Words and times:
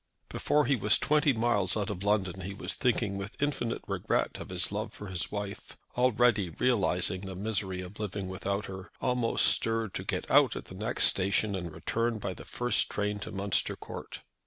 Before 0.29 0.65
he 0.65 0.75
was 0.75 0.97
twenty 0.97 1.31
miles 1.31 1.77
out 1.77 1.91
of 1.91 2.01
London 2.01 2.41
he 2.41 2.55
was 2.55 2.73
thinking 2.73 3.19
with 3.19 3.39
infinite 3.39 3.83
regret 3.85 4.39
of 4.39 4.49
his 4.49 4.71
love 4.71 4.91
for 4.91 5.05
his 5.09 5.31
wife, 5.31 5.77
already 5.95 6.49
realising 6.49 7.21
the 7.21 7.35
misery 7.35 7.81
of 7.81 7.99
living 7.99 8.27
without 8.27 8.65
her, 8.65 8.89
almost 8.99 9.45
stirred 9.45 9.93
to 9.93 10.03
get 10.03 10.31
out 10.31 10.55
at 10.55 10.65
the 10.65 10.73
next 10.73 11.03
station 11.03 11.53
and 11.53 11.71
return 11.71 12.17
by 12.17 12.33
the 12.33 12.45
first 12.45 12.89
train 12.89 13.19
to 13.19 13.31
Munster 13.31 13.75
Court. 13.75 14.23